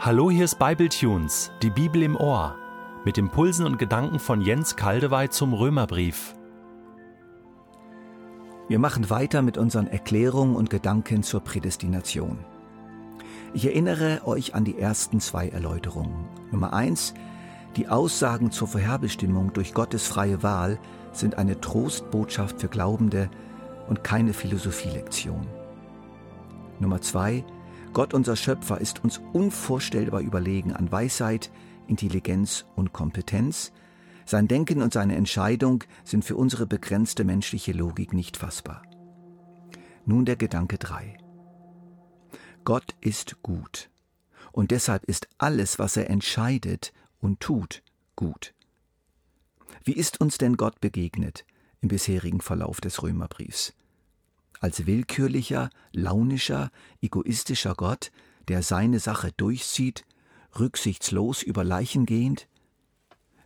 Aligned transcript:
Hallo, 0.00 0.30
hier 0.30 0.44
ist 0.44 0.60
Bibletunes, 0.60 1.50
die 1.60 1.70
Bibel 1.70 2.04
im 2.04 2.14
Ohr, 2.14 2.54
mit 3.04 3.18
Impulsen 3.18 3.66
und 3.66 3.80
Gedanken 3.80 4.20
von 4.20 4.40
Jens 4.40 4.76
Kaldewey 4.76 5.28
zum 5.28 5.52
Römerbrief. 5.52 6.36
Wir 8.68 8.78
machen 8.78 9.10
weiter 9.10 9.42
mit 9.42 9.58
unseren 9.58 9.88
Erklärungen 9.88 10.54
und 10.54 10.70
Gedanken 10.70 11.24
zur 11.24 11.40
Prädestination. 11.40 12.38
Ich 13.54 13.66
erinnere 13.66 14.20
euch 14.24 14.54
an 14.54 14.62
die 14.64 14.78
ersten 14.78 15.18
zwei 15.18 15.48
Erläuterungen. 15.48 16.26
Nummer 16.52 16.72
eins: 16.72 17.12
Die 17.74 17.88
Aussagen 17.88 18.52
zur 18.52 18.68
Vorherbestimmung 18.68 19.52
durch 19.52 19.74
Gottes 19.74 20.06
freie 20.06 20.44
Wahl 20.44 20.78
sind 21.10 21.38
eine 21.38 21.60
Trostbotschaft 21.60 22.60
für 22.60 22.68
Glaubende 22.68 23.30
und 23.88 24.04
keine 24.04 24.32
Philosophielektion. 24.32 25.44
Nummer 26.78 27.00
zwei: 27.00 27.44
Gott, 27.92 28.14
unser 28.14 28.36
Schöpfer, 28.36 28.80
ist 28.80 29.02
uns 29.02 29.20
unvorstellbar 29.32 30.20
überlegen 30.20 30.72
an 30.72 30.90
Weisheit, 30.92 31.50
Intelligenz 31.86 32.64
und 32.76 32.92
Kompetenz. 32.92 33.72
Sein 34.24 34.46
Denken 34.46 34.82
und 34.82 34.92
seine 34.92 35.16
Entscheidung 35.16 35.84
sind 36.04 36.24
für 36.24 36.36
unsere 36.36 36.66
begrenzte 36.66 37.24
menschliche 37.24 37.72
Logik 37.72 38.12
nicht 38.12 38.36
fassbar. 38.36 38.82
Nun 40.04 40.24
der 40.24 40.36
Gedanke 40.36 40.78
3. 40.78 41.18
Gott 42.64 42.94
ist 43.00 43.42
gut. 43.42 43.90
Und 44.52 44.70
deshalb 44.70 45.04
ist 45.04 45.28
alles, 45.38 45.78
was 45.78 45.96
er 45.96 46.10
entscheidet 46.10 46.92
und 47.20 47.40
tut, 47.40 47.82
gut. 48.16 48.54
Wie 49.84 49.92
ist 49.92 50.20
uns 50.20 50.38
denn 50.38 50.56
Gott 50.56 50.80
begegnet 50.80 51.46
im 51.80 51.88
bisherigen 51.88 52.40
Verlauf 52.40 52.80
des 52.80 53.02
Römerbriefs? 53.02 53.74
Als 54.60 54.86
willkürlicher, 54.86 55.70
launischer, 55.92 56.70
egoistischer 57.00 57.74
Gott, 57.74 58.10
der 58.48 58.62
seine 58.62 58.98
Sache 58.98 59.32
durchzieht, 59.36 60.04
rücksichtslos 60.58 61.42
über 61.42 61.64
Leichen 61.64 62.06
gehend? 62.06 62.48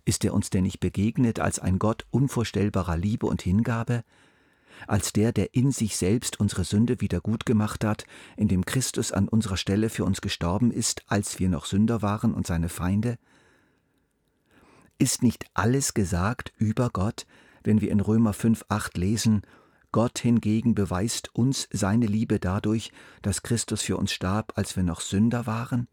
Ist 0.05 0.25
er 0.25 0.35
uns 0.35 0.51
denn 0.51 0.65
nicht 0.65 0.81
begegnet 0.81 1.39
als 1.39 1.59
ein 1.59 1.79
Gott 1.79 2.07
unvorstellbarer 2.11 2.97
Liebe 2.97 3.27
und 3.27 3.43
Hingabe, 3.43 4.05
als 4.87 5.13
der, 5.13 5.33
der 5.33 5.55
in 5.55 5.71
sich 5.71 5.97
selbst 5.97 6.41
unsere 6.41 6.65
Sünde 6.65 7.01
wieder 7.01 7.21
gut 7.21 7.47
gemacht 7.47 7.85
hat, 7.85 8.05
indem 8.37 8.65
Christus 8.65 9.13
an 9.13 9.29
unserer 9.29 9.57
Stelle 9.57 9.91
für 9.91 10.05
uns 10.05 10.21
gestorben 10.21 10.71
ist, 10.71 11.03
als 11.07 11.39
wir 11.39 11.49
noch 11.49 11.67
Sünder 11.67 12.03
waren 12.03 12.35
und 12.35 12.47
seine 12.47 12.69
Feinde? 12.69 13.19
Ist 14.99 15.23
nicht 15.23 15.47
alles 15.55 15.95
gesagt 15.95 16.53
über 16.57 16.91
Gott, 16.91 17.27
wenn 17.65 17.81
wir 17.81 17.91
in 17.91 18.01
Römer 18.01 18.33
5, 18.33 18.65
8 18.69 18.97
lesen, 18.97 19.43
Gott 19.93 20.19
hingegen 20.19 20.75
beweist 20.75 21.35
uns 21.35 21.69
seine 21.71 22.07
Liebe 22.07 22.41
dadurch, 22.41 22.91
dass 23.21 23.43
Christus 23.43 23.83
für 23.83 23.99
uns 23.99 24.11
starb, 24.11 24.55
als 24.57 24.75
wir 24.75 24.83
noch 24.83 25.03
Sünder 25.03 25.47
waren? 25.47 25.87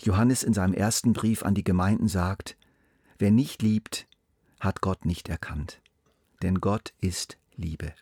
Johannes 0.00 0.42
in 0.42 0.52
seinem 0.52 0.74
ersten 0.74 1.12
Brief 1.12 1.44
an 1.44 1.54
die 1.54 1.64
Gemeinden 1.64 2.08
sagt, 2.08 2.56
wer 3.18 3.30
nicht 3.30 3.62
liebt, 3.62 4.06
hat 4.60 4.80
Gott 4.80 5.04
nicht 5.04 5.28
erkannt, 5.28 5.80
denn 6.42 6.60
Gott 6.60 6.92
ist 7.00 7.38
Liebe. 7.54 7.94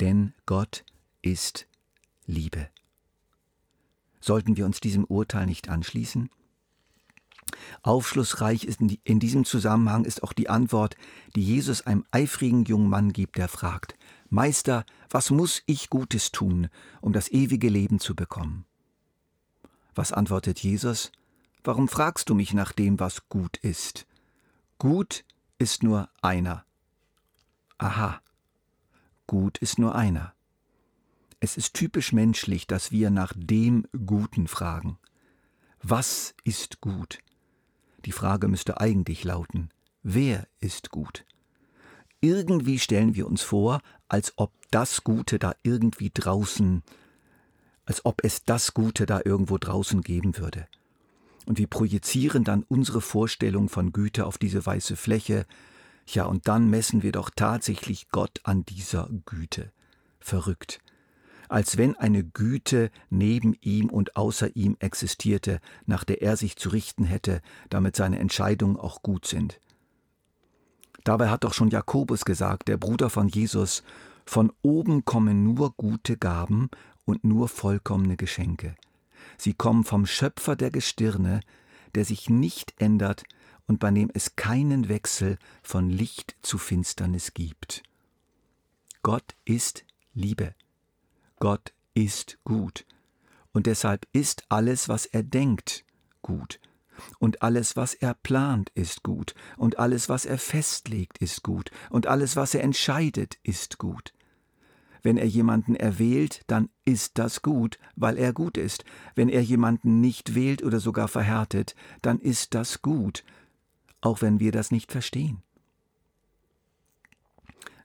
Denn 0.00 0.34
Gott 0.46 0.84
ist 1.22 1.66
Liebe. 2.26 2.68
Sollten 4.20 4.56
wir 4.56 4.66
uns 4.66 4.80
diesem 4.80 5.04
Urteil 5.04 5.46
nicht 5.46 5.68
anschließen? 5.68 6.30
Aufschlussreich 7.82 8.64
ist 8.64 8.80
in 8.80 9.20
diesem 9.20 9.44
Zusammenhang 9.44 10.04
ist 10.04 10.22
auch 10.22 10.32
die 10.32 10.48
Antwort, 10.48 10.96
die 11.34 11.42
Jesus 11.42 11.82
einem 11.82 12.04
eifrigen 12.10 12.64
jungen 12.64 12.88
Mann 12.88 13.12
gibt, 13.12 13.36
der 13.36 13.48
fragt, 13.48 13.94
Meister, 14.28 14.84
was 15.10 15.30
muss 15.30 15.62
ich 15.66 15.90
Gutes 15.90 16.32
tun, 16.32 16.68
um 17.00 17.12
das 17.12 17.30
ewige 17.30 17.68
Leben 17.68 17.98
zu 17.98 18.14
bekommen? 18.14 18.64
Was 19.94 20.12
antwortet 20.12 20.60
Jesus? 20.60 21.12
Warum 21.64 21.88
fragst 21.88 22.30
du 22.30 22.34
mich 22.34 22.54
nach 22.54 22.72
dem, 22.72 22.98
was 22.98 23.28
gut 23.28 23.56
ist? 23.58 24.06
Gut 24.78 25.24
ist 25.58 25.82
nur 25.82 26.08
einer. 26.22 26.64
Aha, 27.78 28.20
gut 29.26 29.58
ist 29.58 29.78
nur 29.78 29.94
einer. 29.94 30.34
Es 31.40 31.56
ist 31.56 31.74
typisch 31.74 32.12
menschlich, 32.12 32.66
dass 32.66 32.92
wir 32.92 33.10
nach 33.10 33.32
dem 33.36 33.86
Guten 34.06 34.46
fragen. 34.46 34.98
Was 35.82 36.34
ist 36.44 36.80
gut? 36.80 37.18
Die 38.04 38.12
Frage 38.12 38.48
müsste 38.48 38.80
eigentlich 38.80 39.24
lauten, 39.24 39.70
wer 40.02 40.46
ist 40.60 40.90
gut? 40.90 41.24
Irgendwie 42.20 42.78
stellen 42.78 43.14
wir 43.14 43.26
uns 43.26 43.42
vor, 43.42 43.80
als 44.08 44.32
ob 44.36 44.52
das 44.70 45.04
Gute 45.04 45.38
da 45.38 45.54
irgendwie 45.62 46.10
draußen, 46.12 46.82
als 47.84 48.04
ob 48.04 48.24
es 48.24 48.44
das 48.44 48.74
Gute 48.74 49.06
da 49.06 49.20
irgendwo 49.24 49.58
draußen 49.58 50.02
geben 50.02 50.38
würde. 50.38 50.66
Und 51.46 51.58
wir 51.58 51.66
projizieren 51.66 52.44
dann 52.44 52.64
unsere 52.68 53.00
Vorstellung 53.00 53.68
von 53.68 53.92
Güte 53.92 54.26
auf 54.26 54.38
diese 54.38 54.64
weiße 54.64 54.96
Fläche, 54.96 55.46
ja, 56.06 56.24
und 56.24 56.48
dann 56.48 56.68
messen 56.68 57.02
wir 57.02 57.12
doch 57.12 57.30
tatsächlich 57.30 58.08
Gott 58.10 58.40
an 58.42 58.64
dieser 58.64 59.08
Güte. 59.24 59.72
Verrückt 60.18 60.80
als 61.52 61.76
wenn 61.76 61.96
eine 61.96 62.24
Güte 62.24 62.90
neben 63.10 63.54
ihm 63.60 63.90
und 63.90 64.16
außer 64.16 64.56
ihm 64.56 64.76
existierte, 64.80 65.60
nach 65.84 66.02
der 66.02 66.22
er 66.22 66.38
sich 66.38 66.56
zu 66.56 66.70
richten 66.70 67.04
hätte, 67.04 67.42
damit 67.68 67.94
seine 67.94 68.18
Entscheidungen 68.18 68.78
auch 68.78 69.02
gut 69.02 69.26
sind. 69.26 69.60
Dabei 71.04 71.28
hat 71.28 71.44
doch 71.44 71.52
schon 71.52 71.68
Jakobus 71.68 72.24
gesagt, 72.24 72.68
der 72.68 72.78
Bruder 72.78 73.10
von 73.10 73.28
Jesus, 73.28 73.82
von 74.24 74.50
oben 74.62 75.04
kommen 75.04 75.44
nur 75.44 75.74
gute 75.76 76.16
Gaben 76.16 76.70
und 77.04 77.22
nur 77.22 77.48
vollkommene 77.48 78.16
Geschenke. 78.16 78.74
Sie 79.36 79.52
kommen 79.52 79.84
vom 79.84 80.06
Schöpfer 80.06 80.56
der 80.56 80.70
Gestirne, 80.70 81.40
der 81.94 82.06
sich 82.06 82.30
nicht 82.30 82.72
ändert 82.78 83.24
und 83.66 83.78
bei 83.78 83.90
dem 83.90 84.10
es 84.14 84.36
keinen 84.36 84.88
Wechsel 84.88 85.36
von 85.62 85.90
Licht 85.90 86.34
zu 86.40 86.56
Finsternis 86.56 87.34
gibt. 87.34 87.82
Gott 89.02 89.34
ist 89.44 89.84
Liebe. 90.14 90.54
Gott 91.42 91.74
ist 91.92 92.38
gut. 92.44 92.86
Und 93.52 93.66
deshalb 93.66 94.06
ist 94.12 94.44
alles, 94.48 94.88
was 94.88 95.06
er 95.06 95.24
denkt, 95.24 95.84
gut. 96.22 96.60
Und 97.18 97.42
alles, 97.42 97.74
was 97.74 97.94
er 97.94 98.14
plant, 98.14 98.70
ist 98.76 99.02
gut. 99.02 99.34
Und 99.56 99.76
alles, 99.76 100.08
was 100.08 100.24
er 100.24 100.38
festlegt, 100.38 101.18
ist 101.18 101.42
gut. 101.42 101.72
Und 101.90 102.06
alles, 102.06 102.36
was 102.36 102.54
er 102.54 102.62
entscheidet, 102.62 103.40
ist 103.42 103.78
gut. 103.78 104.14
Wenn 105.02 105.16
er 105.16 105.26
jemanden 105.26 105.74
erwählt, 105.74 106.42
dann 106.46 106.68
ist 106.84 107.18
das 107.18 107.42
gut, 107.42 107.80
weil 107.96 108.18
er 108.18 108.32
gut 108.32 108.56
ist. 108.56 108.84
Wenn 109.16 109.28
er 109.28 109.42
jemanden 109.42 110.00
nicht 110.00 110.36
wählt 110.36 110.62
oder 110.62 110.78
sogar 110.78 111.08
verhärtet, 111.08 111.74
dann 112.02 112.20
ist 112.20 112.54
das 112.54 112.82
gut, 112.82 113.24
auch 114.00 114.22
wenn 114.22 114.38
wir 114.38 114.52
das 114.52 114.70
nicht 114.70 114.92
verstehen. 114.92 115.42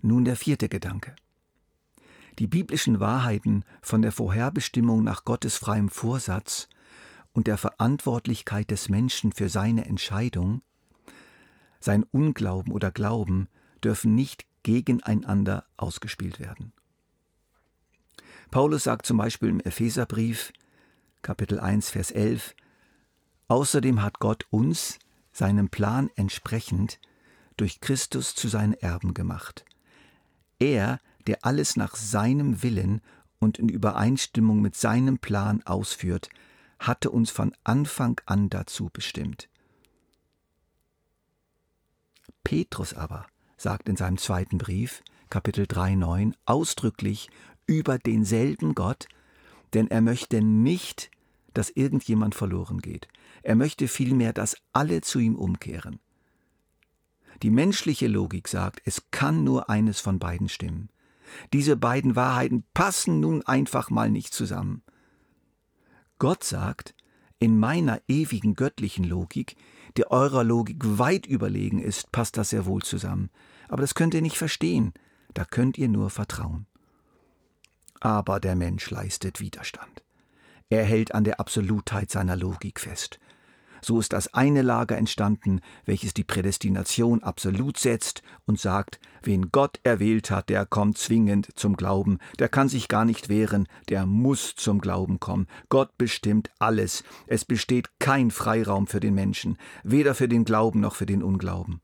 Nun 0.03 0.25
der 0.25 0.35
vierte 0.35 0.69
Gedanke. 0.69 1.15
Die 2.39 2.47
biblischen 2.47 2.99
Wahrheiten 2.99 3.63
von 3.81 4.01
der 4.01 4.11
Vorherbestimmung 4.11 5.03
nach 5.03 5.25
Gottes 5.25 5.57
freiem 5.57 5.89
Vorsatz 5.89 6.69
und 7.33 7.47
der 7.47 7.57
Verantwortlichkeit 7.57 8.69
des 8.69 8.89
Menschen 8.89 9.31
für 9.31 9.49
seine 9.49 9.85
Entscheidung, 9.85 10.61
sein 11.79 12.03
Unglauben 12.03 12.71
oder 12.71 12.91
Glauben 12.91 13.47
dürfen 13.83 14.15
nicht 14.15 14.45
gegeneinander 14.63 15.65
ausgespielt 15.77 16.39
werden. 16.39 16.73
Paulus 18.51 18.83
sagt 18.83 19.05
zum 19.05 19.17
Beispiel 19.17 19.49
im 19.49 19.59
Epheserbrief, 19.59 20.53
Kapitel 21.21 21.59
1, 21.59 21.89
Vers 21.89 22.11
11, 22.11 22.55
Außerdem 23.47 24.01
hat 24.01 24.19
Gott 24.19 24.45
uns, 24.49 24.99
seinem 25.31 25.69
Plan 25.69 26.09
entsprechend, 26.15 26.99
durch 27.55 27.79
Christus 27.79 28.35
zu 28.35 28.47
seinen 28.47 28.73
Erben 28.73 29.13
gemacht. 29.13 29.65
Er, 30.59 30.99
der 31.27 31.45
alles 31.45 31.75
nach 31.75 31.95
seinem 31.95 32.63
Willen 32.63 33.01
und 33.39 33.59
in 33.59 33.69
Übereinstimmung 33.69 34.61
mit 34.61 34.75
seinem 34.75 35.19
Plan 35.19 35.61
ausführt, 35.63 36.29
hatte 36.79 37.11
uns 37.11 37.29
von 37.29 37.53
Anfang 37.63 38.19
an 38.25 38.49
dazu 38.49 38.89
bestimmt. 38.91 39.49
Petrus 42.43 42.93
aber 42.93 43.25
sagt 43.57 43.89
in 43.89 43.95
seinem 43.95 44.17
zweiten 44.17 44.57
Brief, 44.57 45.03
Kapitel 45.29 45.65
3,9, 45.65 46.33
ausdrücklich 46.45 47.29
über 47.65 47.97
denselben 47.99 48.75
Gott, 48.75 49.07
denn 49.73 49.89
er 49.89 50.01
möchte 50.01 50.41
nicht, 50.41 51.11
dass 51.53 51.69
irgendjemand 51.71 52.35
verloren 52.35 52.79
geht. 52.79 53.07
Er 53.41 53.55
möchte 53.55 53.87
vielmehr, 53.87 54.31
dass 54.31 54.55
alle 54.73 55.01
zu 55.01 55.19
ihm 55.19 55.35
umkehren. 55.35 55.99
Die 57.43 57.49
menschliche 57.49 58.07
Logik 58.07 58.47
sagt, 58.47 58.81
es 58.85 59.11
kann 59.11 59.43
nur 59.43 59.69
eines 59.69 59.99
von 59.99 60.19
beiden 60.19 60.49
stimmen. 60.49 60.89
Diese 61.53 61.77
beiden 61.77 62.15
Wahrheiten 62.15 62.63
passen 62.73 63.19
nun 63.19 63.45
einfach 63.45 63.89
mal 63.89 64.09
nicht 64.09 64.33
zusammen. 64.33 64.83
Gott 66.19 66.43
sagt, 66.43 66.95
in 67.39 67.59
meiner 67.59 68.01
ewigen 68.07 68.55
göttlichen 68.55 69.03
Logik, 69.03 69.55
die 69.97 70.09
eurer 70.09 70.43
Logik 70.43 70.77
weit 70.83 71.25
überlegen 71.25 71.79
ist, 71.79 72.11
passt 72.11 72.37
das 72.37 72.49
sehr 72.49 72.65
wohl 72.65 72.81
zusammen. 72.81 73.29
Aber 73.67 73.81
das 73.81 73.95
könnt 73.95 74.13
ihr 74.13 74.21
nicht 74.21 74.37
verstehen, 74.37 74.93
da 75.33 75.45
könnt 75.45 75.77
ihr 75.77 75.87
nur 75.87 76.09
vertrauen. 76.09 76.65
Aber 77.99 78.39
der 78.39 78.55
Mensch 78.55 78.89
leistet 78.89 79.39
Widerstand. 79.39 80.03
Er 80.69 80.83
hält 80.83 81.13
an 81.13 81.23
der 81.23 81.39
Absolutheit 81.39 82.11
seiner 82.11 82.35
Logik 82.35 82.79
fest. 82.79 83.19
So 83.81 83.99
ist 83.99 84.13
das 84.13 84.33
eine 84.33 84.61
Lager 84.61 84.97
entstanden, 84.97 85.61
welches 85.85 86.13
die 86.13 86.23
Prädestination 86.23 87.23
absolut 87.23 87.77
setzt 87.77 88.21
und 88.45 88.59
sagt, 88.59 88.99
wen 89.23 89.51
Gott 89.51 89.79
erwählt 89.83 90.31
hat, 90.31 90.49
der 90.49 90.65
kommt 90.65 90.97
zwingend 90.97 91.49
zum 91.55 91.77
Glauben, 91.77 92.19
der 92.39 92.49
kann 92.49 92.69
sich 92.69 92.87
gar 92.87 93.05
nicht 93.05 93.29
wehren, 93.29 93.67
der 93.89 94.05
muss 94.05 94.55
zum 94.55 94.79
Glauben 94.79 95.19
kommen. 95.19 95.47
Gott 95.69 95.97
bestimmt 95.97 96.49
alles. 96.59 97.03
Es 97.27 97.45
besteht 97.45 97.99
kein 97.99 98.31
Freiraum 98.31 98.87
für 98.87 98.99
den 98.99 99.13
Menschen, 99.13 99.57
weder 99.83 100.15
für 100.15 100.27
den 100.27 100.45
Glauben 100.45 100.79
noch 100.79 100.95
für 100.95 101.05
den 101.05 101.23
Unglauben. 101.23 101.81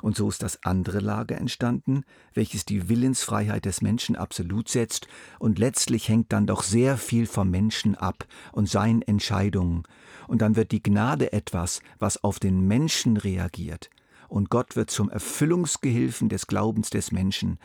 Und 0.00 0.16
so 0.16 0.28
ist 0.28 0.42
das 0.42 0.62
andere 0.62 1.00
Lager 1.00 1.36
entstanden, 1.36 2.04
welches 2.32 2.64
die 2.64 2.88
Willensfreiheit 2.88 3.64
des 3.64 3.82
Menschen 3.82 4.14
absolut 4.14 4.68
setzt, 4.68 5.08
und 5.38 5.58
letztlich 5.58 6.08
hängt 6.08 6.32
dann 6.32 6.46
doch 6.46 6.62
sehr 6.62 6.96
viel 6.96 7.26
vom 7.26 7.50
Menschen 7.50 7.96
ab 7.96 8.26
und 8.52 8.68
seinen 8.68 9.02
Entscheidungen, 9.02 9.82
und 10.28 10.40
dann 10.40 10.54
wird 10.54 10.70
die 10.70 10.82
Gnade 10.82 11.32
etwas, 11.32 11.80
was 11.98 12.22
auf 12.22 12.38
den 12.38 12.68
Menschen 12.68 13.16
reagiert, 13.16 13.90
und 14.28 14.50
Gott 14.50 14.76
wird 14.76 14.90
zum 14.90 15.10
Erfüllungsgehilfen 15.10 16.28
des 16.28 16.46
Glaubens 16.46 16.90
des 16.90 17.10
Menschen, 17.10 17.58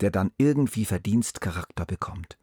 der 0.00 0.10
dann 0.10 0.32
irgendwie 0.36 0.84
Verdienstcharakter 0.84 1.86
bekommt. 1.86 2.38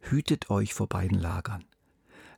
Hütet 0.00 0.50
euch 0.50 0.74
vor 0.74 0.88
beiden 0.88 1.18
Lagern. 1.18 1.64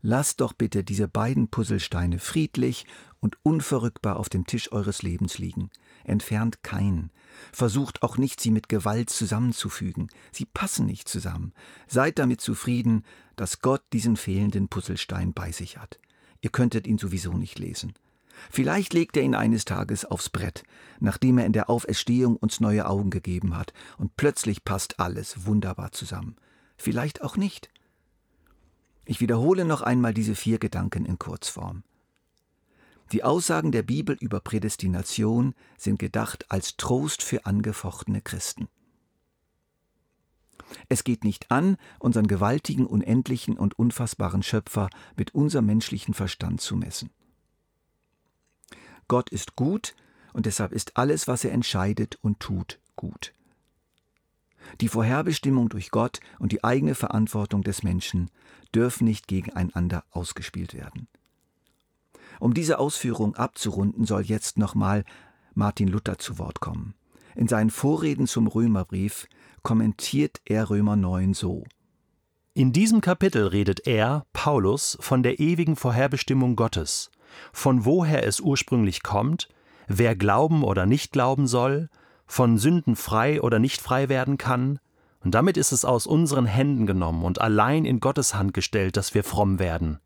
Lasst 0.06 0.42
doch 0.42 0.52
bitte 0.52 0.84
diese 0.84 1.08
beiden 1.08 1.48
Puzzlesteine 1.48 2.18
friedlich 2.18 2.84
und 3.20 3.38
unverrückbar 3.42 4.16
auf 4.16 4.28
dem 4.28 4.46
Tisch 4.46 4.70
eures 4.70 5.00
Lebens 5.00 5.38
liegen. 5.38 5.70
Entfernt 6.04 6.62
keinen. 6.62 7.10
Versucht 7.54 8.02
auch 8.02 8.18
nicht, 8.18 8.38
sie 8.38 8.50
mit 8.50 8.68
Gewalt 8.68 9.08
zusammenzufügen. 9.08 10.08
Sie 10.30 10.44
passen 10.44 10.84
nicht 10.84 11.08
zusammen. 11.08 11.54
Seid 11.86 12.18
damit 12.18 12.42
zufrieden, 12.42 13.02
dass 13.36 13.60
Gott 13.60 13.82
diesen 13.94 14.18
fehlenden 14.18 14.68
Puzzlestein 14.68 15.32
bei 15.32 15.52
sich 15.52 15.78
hat. 15.78 15.98
Ihr 16.42 16.50
könntet 16.50 16.86
ihn 16.86 16.98
sowieso 16.98 17.32
nicht 17.32 17.58
lesen. 17.58 17.94
Vielleicht 18.50 18.92
legt 18.92 19.16
er 19.16 19.22
ihn 19.22 19.34
eines 19.34 19.64
Tages 19.64 20.04
aufs 20.04 20.28
Brett, 20.28 20.64
nachdem 21.00 21.38
er 21.38 21.46
in 21.46 21.54
der 21.54 21.70
Auferstehung 21.70 22.36
uns 22.36 22.60
neue 22.60 22.86
Augen 22.86 23.08
gegeben 23.08 23.56
hat, 23.56 23.72
und 23.96 24.18
plötzlich 24.18 24.66
passt 24.66 25.00
alles 25.00 25.46
wunderbar 25.46 25.92
zusammen. 25.92 26.36
Vielleicht 26.76 27.22
auch 27.22 27.38
nicht. 27.38 27.70
Ich 29.06 29.20
wiederhole 29.20 29.64
noch 29.64 29.82
einmal 29.82 30.14
diese 30.14 30.34
vier 30.34 30.58
Gedanken 30.58 31.04
in 31.04 31.18
Kurzform. 31.18 31.82
Die 33.12 33.22
Aussagen 33.22 33.70
der 33.70 33.82
Bibel 33.82 34.16
über 34.18 34.40
Prädestination 34.40 35.54
sind 35.76 35.98
gedacht 35.98 36.50
als 36.50 36.76
Trost 36.76 37.22
für 37.22 37.44
angefochtene 37.44 38.22
Christen. 38.22 38.68
Es 40.88 41.04
geht 41.04 41.22
nicht 41.24 41.50
an, 41.50 41.76
unseren 41.98 42.26
gewaltigen, 42.26 42.86
unendlichen 42.86 43.58
und 43.58 43.78
unfassbaren 43.78 44.42
Schöpfer 44.42 44.88
mit 45.16 45.34
unserem 45.34 45.66
menschlichen 45.66 46.14
Verstand 46.14 46.60
zu 46.60 46.76
messen. 46.76 47.10
Gott 49.06 49.28
ist 49.30 49.54
gut 49.54 49.94
und 50.32 50.46
deshalb 50.46 50.72
ist 50.72 50.96
alles, 50.96 51.28
was 51.28 51.44
er 51.44 51.52
entscheidet 51.52 52.16
und 52.22 52.40
tut, 52.40 52.80
gut. 52.96 53.34
Die 54.80 54.88
Vorherbestimmung 54.88 55.68
durch 55.68 55.90
Gott 55.90 56.20
und 56.38 56.52
die 56.52 56.64
eigene 56.64 56.94
Verantwortung 56.94 57.62
des 57.62 57.82
Menschen 57.82 58.30
dürfen 58.74 59.04
nicht 59.04 59.28
gegeneinander 59.28 60.04
ausgespielt 60.10 60.74
werden. 60.74 61.08
Um 62.40 62.54
diese 62.54 62.78
Ausführung 62.78 63.36
abzurunden, 63.36 64.04
soll 64.04 64.22
jetzt 64.22 64.58
nochmal 64.58 65.04
Martin 65.54 65.88
Luther 65.88 66.18
zu 66.18 66.38
Wort 66.38 66.60
kommen. 66.60 66.94
In 67.36 67.48
seinen 67.48 67.70
Vorreden 67.70 68.26
zum 68.26 68.46
Römerbrief 68.46 69.26
kommentiert 69.62 70.40
er 70.44 70.70
Römer 70.70 70.96
9 70.96 71.34
so. 71.34 71.64
In 72.52 72.72
diesem 72.72 73.00
Kapitel 73.00 73.48
redet 73.48 73.86
er, 73.86 74.26
Paulus, 74.32 74.96
von 75.00 75.22
der 75.22 75.40
ewigen 75.40 75.74
Vorherbestimmung 75.74 76.54
Gottes, 76.54 77.10
von 77.52 77.84
woher 77.84 78.24
es 78.26 78.40
ursprünglich 78.40 79.02
kommt, 79.02 79.48
wer 79.88 80.14
glauben 80.14 80.62
oder 80.62 80.86
nicht 80.86 81.12
glauben 81.12 81.48
soll, 81.48 81.88
von 82.26 82.58
Sünden 82.58 82.96
frei 82.96 83.40
oder 83.40 83.58
nicht 83.58 83.80
frei 83.80 84.08
werden 84.08 84.38
kann, 84.38 84.78
und 85.24 85.34
damit 85.34 85.56
ist 85.56 85.72
es 85.72 85.86
aus 85.86 86.06
unseren 86.06 86.44
Händen 86.44 86.86
genommen 86.86 87.24
und 87.24 87.40
allein 87.40 87.86
in 87.86 87.98
Gottes 87.98 88.34
Hand 88.34 88.52
gestellt, 88.52 88.98
dass 88.98 89.14
wir 89.14 89.24
fromm 89.24 89.58
werden. 89.58 89.98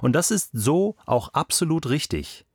Und 0.00 0.14
das 0.14 0.30
ist 0.30 0.50
so 0.54 0.96
auch 1.04 1.28
absolut 1.34 1.88
richtig. 1.88 2.46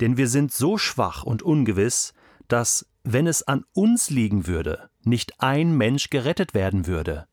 Denn 0.00 0.16
wir 0.16 0.28
sind 0.28 0.52
so 0.52 0.76
schwach 0.76 1.22
und 1.22 1.42
ungewiss, 1.42 2.12
dass, 2.48 2.86
wenn 3.02 3.26
es 3.26 3.42
an 3.42 3.64
uns 3.72 4.10
liegen 4.10 4.46
würde, 4.46 4.90
nicht 5.04 5.40
ein 5.40 5.76
Mensch 5.76 6.10
gerettet 6.10 6.52
werden 6.52 6.86
würde. 6.86 7.26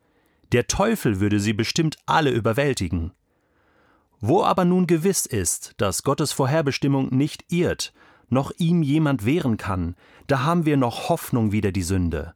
Der 0.54 0.68
Teufel 0.68 1.20
würde 1.20 1.40
sie 1.40 1.54
bestimmt 1.54 1.98
alle 2.06 2.32
überwältigen. 2.32 3.12
Wo 4.20 4.44
aber 4.44 4.66
nun 4.66 4.88
gewiss 4.88 5.26
ist, 5.26 5.74
dass 5.78 6.04
Gottes 6.04 6.32
Vorherbestimmung 6.32 7.10
nicht 7.10 7.52
irrt, 7.52 7.94
noch 8.32 8.52
ihm 8.58 8.82
jemand 8.82 9.26
wehren 9.26 9.58
kann, 9.58 9.96
da 10.28 10.44
haben 10.44 10.66
wir 10.66 10.78
noch 10.78 11.10
Hoffnung 11.10 11.52
wider 11.52 11.72
die 11.72 11.84
Sünde. 11.84 12.34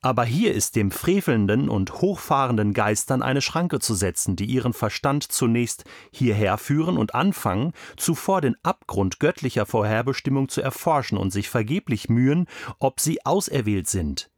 Aber 0.00 0.24
hier 0.24 0.54
ist 0.54 0.76
dem 0.76 0.92
frevelnden 0.92 1.68
und 1.68 1.92
hochfahrenden 1.94 2.72
Geistern 2.72 3.20
eine 3.20 3.40
Schranke 3.40 3.80
zu 3.80 3.94
setzen, 3.94 4.36
die 4.36 4.44
ihren 4.44 4.72
Verstand 4.72 5.24
zunächst 5.24 5.84
hierher 6.12 6.56
führen 6.56 6.96
und 6.96 7.16
anfangen, 7.16 7.72
zuvor 7.96 8.40
den 8.40 8.54
Abgrund 8.62 9.18
göttlicher 9.18 9.66
Vorherbestimmung 9.66 10.48
zu 10.48 10.60
erforschen 10.60 11.18
und 11.18 11.32
sich 11.32 11.48
vergeblich 11.48 12.08
mühen, 12.08 12.46
ob 12.78 13.00
sie 13.00 13.26
auserwählt 13.26 13.88
sind. 13.88 14.30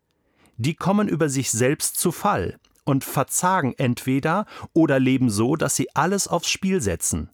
Die 0.56 0.74
kommen 0.74 1.08
über 1.08 1.28
sich 1.28 1.50
selbst 1.50 1.98
zu 1.98 2.10
Fall 2.10 2.58
und 2.84 3.04
verzagen 3.04 3.74
entweder 3.76 4.46
oder 4.72 4.98
leben 4.98 5.28
so, 5.28 5.56
dass 5.56 5.76
sie 5.76 5.94
alles 5.94 6.26
aufs 6.26 6.48
Spiel 6.48 6.80
setzen. 6.80 7.30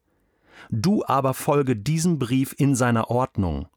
Du 0.70 1.04
aber 1.06 1.34
folge 1.34 1.76
diesem 1.76 2.18
Brief 2.18 2.54
in 2.58 2.74
seiner 2.74 3.10
Ordnung. 3.10 3.68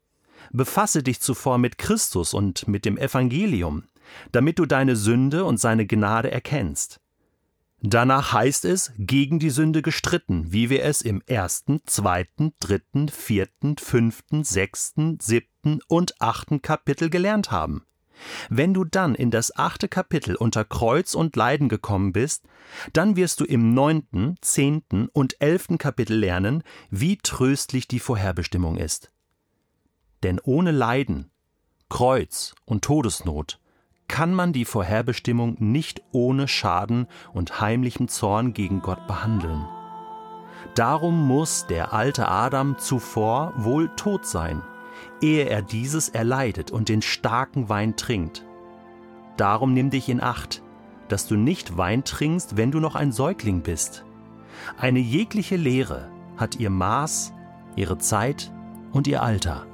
Befasse 0.52 1.02
dich 1.02 1.20
zuvor 1.20 1.58
mit 1.58 1.78
Christus 1.78 2.34
und 2.34 2.66
mit 2.66 2.84
dem 2.84 2.96
Evangelium, 2.96 3.84
damit 4.32 4.58
du 4.58 4.66
deine 4.66 4.96
Sünde 4.96 5.44
und 5.44 5.58
seine 5.58 5.86
Gnade 5.86 6.30
erkennst. 6.30 7.00
Danach 7.82 8.34
heißt 8.34 8.66
es, 8.66 8.92
gegen 8.98 9.38
die 9.38 9.48
Sünde 9.48 9.80
gestritten, 9.80 10.52
wie 10.52 10.68
wir 10.68 10.84
es 10.84 11.00
im 11.00 11.22
ersten, 11.26 11.80
zweiten, 11.86 12.52
dritten, 12.60 13.08
vierten, 13.08 13.78
fünften, 13.78 14.44
sechsten, 14.44 15.18
siebten 15.18 15.80
und 15.88 16.20
achten 16.20 16.60
Kapitel 16.60 17.08
gelernt 17.08 17.50
haben. 17.50 17.86
Wenn 18.48 18.74
du 18.74 18.84
dann 18.84 19.14
in 19.14 19.30
das 19.30 19.56
achte 19.56 19.88
Kapitel 19.88 20.34
unter 20.34 20.64
Kreuz 20.64 21.14
und 21.14 21.36
Leiden 21.36 21.68
gekommen 21.68 22.12
bist, 22.12 22.44
dann 22.92 23.16
wirst 23.16 23.40
du 23.40 23.44
im 23.44 23.74
neunten, 23.74 24.36
zehnten 24.40 25.08
und 25.12 25.40
elften 25.40 25.78
Kapitel 25.78 26.16
lernen, 26.16 26.62
wie 26.90 27.16
tröstlich 27.16 27.88
die 27.88 28.00
Vorherbestimmung 28.00 28.76
ist. 28.76 29.10
Denn 30.22 30.40
ohne 30.42 30.70
Leiden, 30.70 31.30
Kreuz 31.88 32.54
und 32.64 32.84
Todesnot 32.84 33.58
kann 34.06 34.34
man 34.34 34.52
die 34.52 34.64
Vorherbestimmung 34.64 35.56
nicht 35.58 36.02
ohne 36.12 36.48
Schaden 36.48 37.06
und 37.32 37.60
heimlichem 37.60 38.08
Zorn 38.08 38.52
gegen 38.52 38.82
Gott 38.82 39.06
behandeln. 39.06 39.64
Darum 40.74 41.26
muss 41.26 41.66
der 41.68 41.92
alte 41.92 42.28
Adam 42.28 42.78
zuvor 42.78 43.52
wohl 43.56 43.88
tot 43.96 44.26
sein, 44.26 44.62
ehe 45.20 45.44
er 45.44 45.62
dieses 45.62 46.08
erleidet 46.08 46.70
und 46.70 46.88
den 46.88 47.02
starken 47.02 47.68
Wein 47.68 47.96
trinkt. 47.96 48.44
Darum 49.36 49.72
nimm 49.72 49.90
dich 49.90 50.08
in 50.08 50.22
Acht, 50.22 50.62
dass 51.08 51.26
du 51.26 51.36
nicht 51.36 51.76
Wein 51.76 52.04
trinkst, 52.04 52.56
wenn 52.56 52.70
du 52.70 52.80
noch 52.80 52.94
ein 52.94 53.12
Säugling 53.12 53.62
bist. 53.62 54.04
Eine 54.78 55.00
jegliche 55.00 55.56
Lehre 55.56 56.10
hat 56.36 56.56
ihr 56.56 56.70
Maß, 56.70 57.32
ihre 57.76 57.98
Zeit 57.98 58.52
und 58.92 59.06
ihr 59.06 59.22
Alter. 59.22 59.66